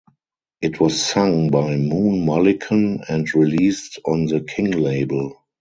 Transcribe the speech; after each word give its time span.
It 0.63 0.79
was 0.79 0.99
sung 0.99 1.51
by 1.51 1.75
Moon 1.77 2.25
Mullican 2.25 3.03
and 3.07 3.31
released 3.35 3.99
on 4.03 4.25
the 4.25 4.39
King 4.41 4.71
label. 4.71 5.43